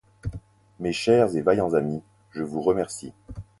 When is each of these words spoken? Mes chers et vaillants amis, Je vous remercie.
Mes 0.79 0.93
chers 0.93 1.35
et 1.35 1.43
vaillants 1.43 1.75
amis, 1.75 2.01
Je 2.31 2.41
vous 2.41 2.63
remercie. 2.63 3.13